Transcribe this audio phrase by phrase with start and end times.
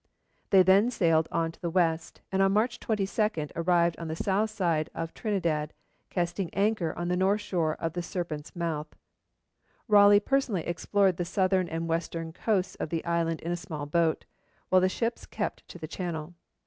[0.49, 4.49] They then sailed on into the west, and on March 22 arrived on the south
[4.49, 5.73] side of Trinidad,
[6.09, 8.95] casting anchor on the north shore of the Serpent's Mouth.
[9.87, 14.25] Raleigh personally explored the southern and western coasts of the island in a small boat,
[14.69, 16.33] while the ships kept to the channel.